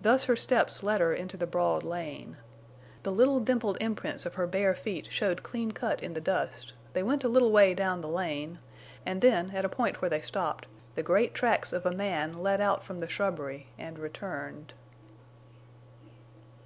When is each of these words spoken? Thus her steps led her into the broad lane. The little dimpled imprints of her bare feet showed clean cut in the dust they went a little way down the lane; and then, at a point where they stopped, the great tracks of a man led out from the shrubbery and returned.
Thus 0.00 0.24
her 0.24 0.34
steps 0.34 0.82
led 0.82 1.02
her 1.02 1.12
into 1.12 1.36
the 1.36 1.46
broad 1.46 1.82
lane. 1.82 2.38
The 3.02 3.10
little 3.10 3.38
dimpled 3.38 3.76
imprints 3.82 4.24
of 4.24 4.32
her 4.36 4.46
bare 4.46 4.74
feet 4.74 5.08
showed 5.10 5.42
clean 5.42 5.72
cut 5.72 6.02
in 6.02 6.14
the 6.14 6.22
dust 6.22 6.72
they 6.94 7.02
went 7.02 7.22
a 7.22 7.28
little 7.28 7.52
way 7.52 7.74
down 7.74 8.00
the 8.00 8.08
lane; 8.08 8.60
and 9.04 9.20
then, 9.20 9.50
at 9.50 9.66
a 9.66 9.68
point 9.68 10.00
where 10.00 10.08
they 10.08 10.22
stopped, 10.22 10.64
the 10.94 11.02
great 11.02 11.34
tracks 11.34 11.74
of 11.74 11.84
a 11.84 11.92
man 11.92 12.38
led 12.38 12.62
out 12.62 12.82
from 12.82 12.98
the 12.98 13.08
shrubbery 13.10 13.66
and 13.78 13.98
returned. 13.98 14.72